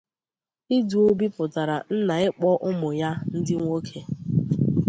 [0.77, 3.99] idu obì pụtara nna ịkpọ ụmụ ya ndị nwoke